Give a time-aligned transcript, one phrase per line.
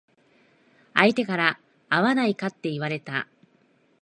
[0.95, 3.27] 相手から会わないかって言われた。